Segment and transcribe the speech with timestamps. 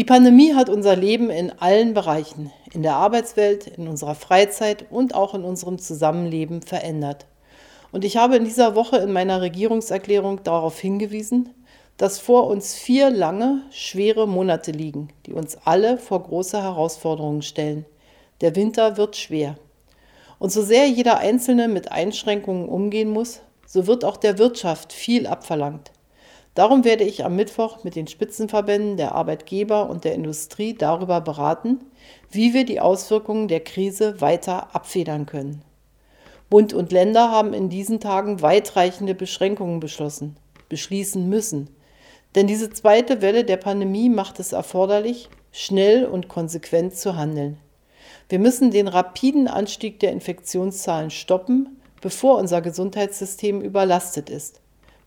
[0.00, 5.14] Die Pandemie hat unser Leben in allen Bereichen, in der Arbeitswelt, in unserer Freizeit und
[5.14, 7.26] auch in unserem Zusammenleben verändert.
[7.92, 11.50] Und ich habe in dieser Woche in meiner Regierungserklärung darauf hingewiesen,
[11.98, 17.84] dass vor uns vier lange, schwere Monate liegen, die uns alle vor große Herausforderungen stellen.
[18.40, 19.58] Der Winter wird schwer.
[20.38, 25.26] Und so sehr jeder Einzelne mit Einschränkungen umgehen muss, so wird auch der Wirtschaft viel
[25.26, 25.90] abverlangt.
[26.60, 31.80] Darum werde ich am Mittwoch mit den Spitzenverbänden der Arbeitgeber und der Industrie darüber beraten,
[32.30, 35.62] wie wir die Auswirkungen der Krise weiter abfedern können.
[36.50, 40.36] Bund und Länder haben in diesen Tagen weitreichende Beschränkungen beschlossen,
[40.68, 41.70] beschließen müssen.
[42.34, 47.56] Denn diese zweite Welle der Pandemie macht es erforderlich, schnell und konsequent zu handeln.
[48.28, 54.60] Wir müssen den rapiden Anstieg der Infektionszahlen stoppen, bevor unser Gesundheitssystem überlastet ist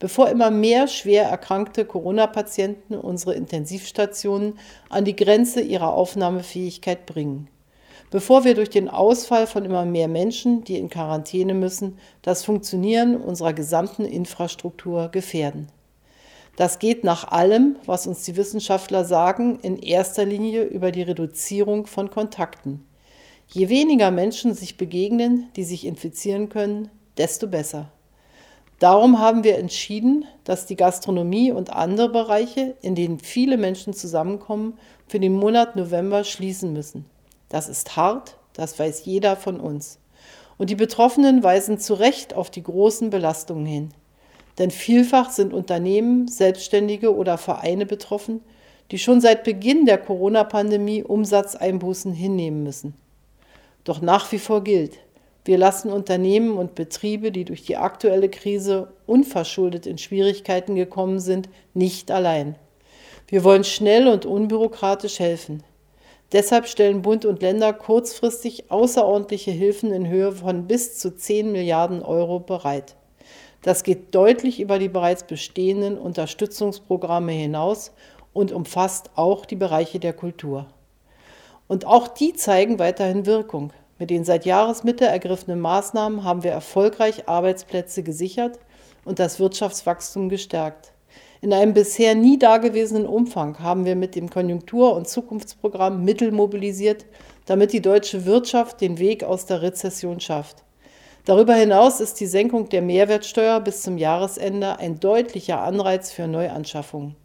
[0.03, 7.47] bevor immer mehr schwer erkrankte Corona-Patienten unsere Intensivstationen an die Grenze ihrer Aufnahmefähigkeit bringen.
[8.11, 13.15] Bevor wir durch den Ausfall von immer mehr Menschen, die in Quarantäne müssen, das Funktionieren
[13.15, 15.69] unserer gesamten Infrastruktur gefährden.
[16.57, 21.87] Das geht nach allem, was uns die Wissenschaftler sagen, in erster Linie über die Reduzierung
[21.87, 22.85] von Kontakten.
[23.47, 27.89] Je weniger Menschen sich begegnen, die sich infizieren können, desto besser.
[28.83, 34.77] Darum haben wir entschieden, dass die Gastronomie und andere Bereiche, in denen viele Menschen zusammenkommen,
[35.07, 37.05] für den Monat November schließen müssen.
[37.47, 39.99] Das ist hart, das weiß jeder von uns.
[40.57, 43.93] Und die Betroffenen weisen zu Recht auf die großen Belastungen hin.
[44.59, 48.41] Denn vielfach sind Unternehmen, Selbstständige oder Vereine betroffen,
[48.91, 52.95] die schon seit Beginn der Corona-Pandemie Umsatzeinbußen hinnehmen müssen.
[53.85, 54.99] Doch nach wie vor gilt,
[55.45, 61.49] wir lassen Unternehmen und Betriebe, die durch die aktuelle Krise unverschuldet in Schwierigkeiten gekommen sind,
[61.73, 62.55] nicht allein.
[63.27, 65.63] Wir wollen schnell und unbürokratisch helfen.
[66.31, 72.01] Deshalb stellen Bund und Länder kurzfristig außerordentliche Hilfen in Höhe von bis zu 10 Milliarden
[72.01, 72.95] Euro bereit.
[73.61, 77.91] Das geht deutlich über die bereits bestehenden Unterstützungsprogramme hinaus
[78.33, 80.67] und umfasst auch die Bereiche der Kultur.
[81.67, 83.71] Und auch die zeigen weiterhin Wirkung.
[83.99, 88.59] Mit den seit Jahresmitte ergriffenen Maßnahmen haben wir erfolgreich Arbeitsplätze gesichert
[89.05, 90.93] und das Wirtschaftswachstum gestärkt.
[91.41, 97.05] In einem bisher nie dagewesenen Umfang haben wir mit dem Konjunktur- und Zukunftsprogramm Mittel mobilisiert,
[97.45, 100.63] damit die deutsche Wirtschaft den Weg aus der Rezession schafft.
[101.25, 107.15] Darüber hinaus ist die Senkung der Mehrwertsteuer bis zum Jahresende ein deutlicher Anreiz für Neuanschaffungen.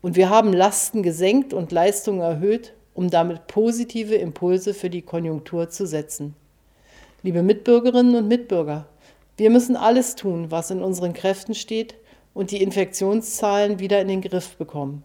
[0.00, 5.68] Und wir haben Lasten gesenkt und Leistungen erhöht, um damit positive Impulse für die Konjunktur
[5.70, 6.34] zu setzen.
[7.22, 8.86] Liebe Mitbürgerinnen und Mitbürger,
[9.36, 11.94] wir müssen alles tun, was in unseren Kräften steht
[12.34, 15.04] und die Infektionszahlen wieder in den Griff bekommen.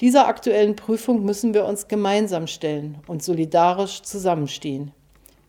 [0.00, 4.92] Dieser aktuellen Prüfung müssen wir uns gemeinsam stellen und solidarisch zusammenstehen.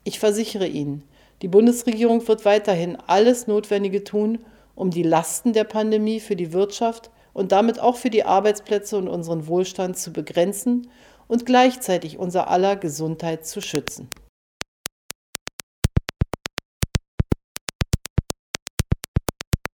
[0.03, 1.03] Ich versichere Ihnen,
[1.41, 4.39] die Bundesregierung wird weiterhin alles Notwendige tun,
[4.73, 9.07] um die Lasten der Pandemie für die Wirtschaft und damit auch für die Arbeitsplätze und
[9.07, 10.87] unseren Wohlstand zu begrenzen
[11.27, 14.09] und gleichzeitig unser aller Gesundheit zu schützen.